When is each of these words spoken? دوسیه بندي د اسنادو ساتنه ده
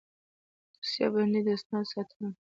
دوسیه 0.73 1.07
بندي 1.13 1.41
د 1.45 1.49
اسنادو 1.57 1.89
ساتنه 1.93 2.27
ده 2.33 2.39